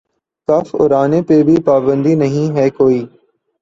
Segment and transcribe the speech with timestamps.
[0.47, 2.99] کف اُڑانے پہ بھی پابندی نہیں ہے کوئی